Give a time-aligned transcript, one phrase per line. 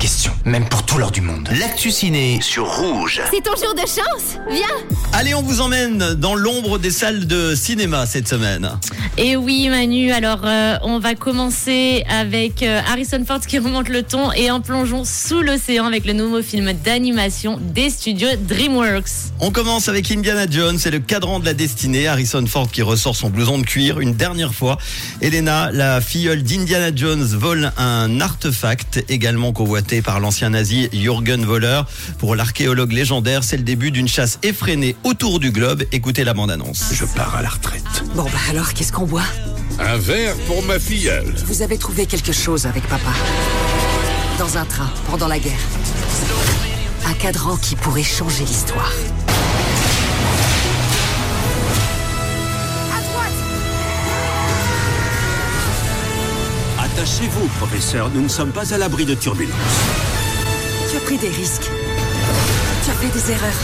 [0.00, 1.46] question, même pour tout l'or du monde.
[1.58, 3.20] L'actu ciné sur Rouge.
[3.30, 4.66] C'est ton jour de chance Viens
[5.12, 8.70] Allez, on vous emmène dans l'ombre des salles de cinéma cette semaine.
[9.18, 14.02] Et oui Manu, alors euh, on va commencer avec euh, Harrison Ford qui remonte le
[14.02, 19.32] ton et en plongeon sous l'océan avec le nouveau film d'animation des studios DreamWorks.
[19.40, 22.08] On commence avec Indiana Jones et le cadran de la destinée.
[22.08, 24.78] Harrison Ford qui ressort son blouson de cuir une dernière fois.
[25.20, 31.82] Elena, la filleule d'Indiana Jones, vole un artefact également convoité par l'ancien nazi Jürgen Voller.
[32.18, 35.82] Pour l'archéologue légendaire, c'est le début d'une chasse effrénée autour du globe.
[35.90, 36.90] Écoutez la bande-annonce.
[36.92, 37.82] Je pars à la retraite.
[38.14, 39.26] Bon bah alors, qu'est-ce qu'on boit?
[39.80, 41.34] Un verre pour ma filleule.
[41.46, 43.12] Vous avez trouvé quelque chose avec papa?
[44.38, 45.58] Dans un train, pendant la guerre.
[47.06, 48.92] Un cadran qui pourrait changer l'histoire.
[56.94, 59.54] Attachez-vous, professeur, nous ne sommes pas à l'abri de turbulences.
[60.90, 61.70] Tu as pris des risques.
[62.84, 63.60] Tu as fait des erreurs.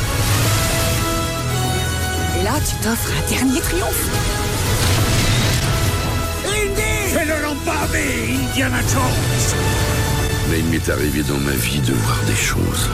[2.38, 4.08] Et là, tu t'offres un dernier triomphe.
[7.08, 9.58] Fais le lamparder, Indiana Jones
[10.50, 12.90] Mais il m'est arrivé dans ma vie de voir des choses.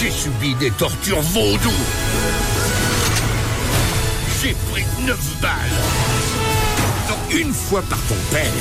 [0.00, 1.72] J'ai subi des tortures vaudou
[4.42, 6.47] J'ai pris neuf balles
[7.30, 8.52] une fois par ton père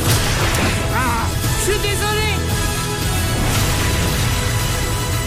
[0.94, 1.26] Ah
[1.60, 2.28] Je suis désolé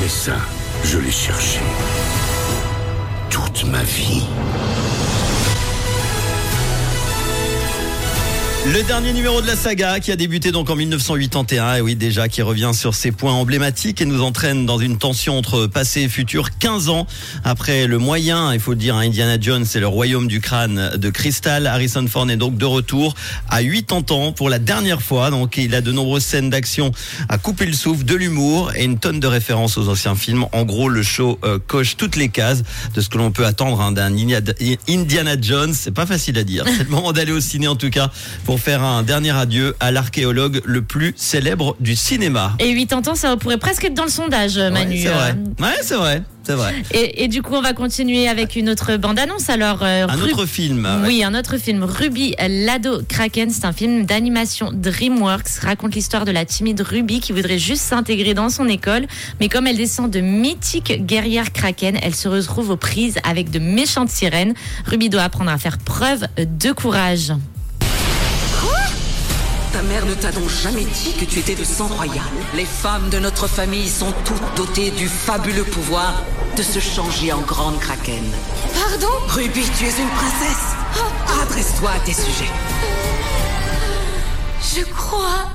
[0.00, 0.36] Mais ça,
[0.84, 1.61] je l'ai cherché.
[3.28, 4.22] Toute ma vie.
[8.66, 12.28] Le dernier numéro de la saga qui a débuté donc en 1981, et oui déjà
[12.28, 16.08] qui revient sur ses points emblématiques et nous entraîne dans une tension entre passé et
[16.11, 17.06] futur 15 ans
[17.42, 20.91] après le moyen, il faut le dire, hein, Indiana Jones c'est le royaume du crâne
[20.94, 21.67] de cristal.
[21.67, 23.14] Harrison Ford est donc de retour
[23.48, 26.92] à 80 ans pour la dernière fois, donc il a de nombreuses scènes d'action
[27.30, 30.45] à couper le souffle, de l'humour et une tonne de références aux anciens films.
[30.52, 32.62] En gros, le show euh, coche toutes les cases
[32.95, 34.14] de ce que l'on peut attendre hein, d'un
[34.86, 35.72] Indiana Jones.
[35.72, 36.64] C'est pas facile à dire.
[36.67, 38.11] C'est le moment d'aller au ciné en tout cas
[38.58, 42.56] faire un dernier adieu à l'archéologue le plus célèbre du cinéma.
[42.58, 44.94] Et 80 ans, ça pourrait presque être dans le sondage Manu.
[44.94, 45.34] Ouais, c'est vrai.
[45.36, 46.22] Euh, Ouais, c'est vrai.
[46.42, 46.74] C'est vrai.
[46.92, 49.50] Et, et du coup, on va continuer avec une autre bande-annonce.
[49.50, 50.84] Alors, euh, Un Ru- autre film.
[51.02, 51.06] ouais.
[51.08, 53.50] Oui, un autre film, Ruby l'ado Kraken.
[53.50, 55.58] C'est un film d'animation DreamWorks.
[55.62, 59.06] Raconte l'histoire de la timide Ruby qui voudrait juste s'intégrer dans son école.
[59.38, 63.58] Mais comme elle descend de mythiques guerrières Kraken, elle se retrouve aux prises avec de
[63.58, 64.55] méchantes sirènes.
[64.86, 67.32] Ruby doit apprendre à faire preuve de courage.
[69.80, 72.23] Ta mère ne t'a donc jamais dit que tu étais de sang royal.
[72.55, 76.23] Les femmes de notre famille sont toutes dotées du fabuleux pouvoir
[76.55, 78.23] de se changer en grande kraken.
[78.74, 79.08] Pardon?
[79.29, 80.77] Ruby, tu es une princesse.
[81.42, 82.51] Adresse-toi à tes sujets.
[84.77, 85.48] Je crois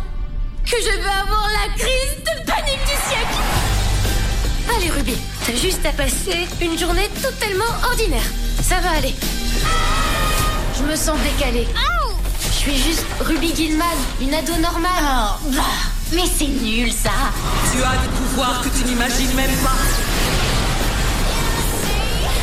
[0.65, 3.37] que je vais avoir la crise de panique du siècle
[4.75, 8.25] Allez Ruby, t'as juste à passer une journée totalement ordinaire.
[8.63, 9.13] Ça va aller.
[10.75, 11.67] Je me sens décalée.
[11.67, 11.94] Je
[12.65, 13.85] suis juste Ruby Gilman,
[14.21, 15.37] une ado normale.
[16.13, 17.11] mais c'est nul ça
[17.71, 19.77] Tu as des pouvoirs que tu n'imagines même pas.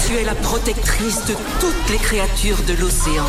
[0.06, 3.26] Tu es la protectrice de toutes les créatures de l'océan.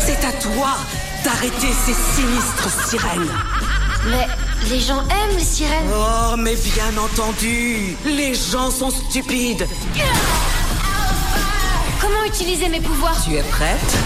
[0.00, 0.76] C'est à toi
[1.24, 3.30] d'arrêter ces sinistres sirènes.
[4.10, 4.26] Mais
[4.70, 5.88] les gens aiment les sirènes.
[5.94, 9.68] Oh, mais bien entendu, les gens sont stupides.
[12.00, 13.22] Comment utiliser mes pouvoirs?
[13.24, 13.96] Tu es prête?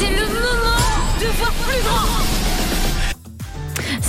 [0.00, 0.80] C'est le moment
[1.20, 2.39] de voir plus grand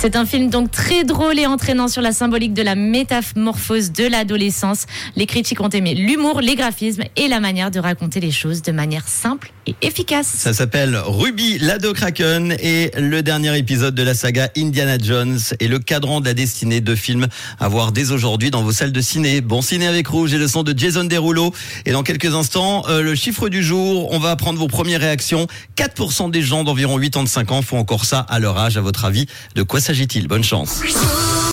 [0.02, 4.04] C'est un film donc très drôle et entraînant sur la symbolique de la métamorphose de
[4.04, 4.86] l'adolescence.
[5.14, 8.72] Les critiques ont aimé l'humour, les graphismes et la manière de raconter les choses de
[8.72, 10.26] manière simple et efficace.
[10.26, 15.68] Ça s'appelle Ruby l'ado Kraken et le dernier épisode de la saga Indiana Jones et
[15.68, 17.28] le cadran de la destinée de films
[17.60, 19.40] à voir dès aujourd'hui dans vos salles de ciné.
[19.40, 21.54] Bon ciné avec Rouge et le son de Jason Derulo.
[21.86, 25.46] Et dans quelques instants, euh, le chiffre du jour, on va apprendre vos premières réactions.
[25.76, 28.76] 4% des gens d'environ 85 ans font encore ça à leur âge.
[28.76, 30.26] À votre avis, de quoi s'agit-il?
[30.26, 30.80] Bonne chance.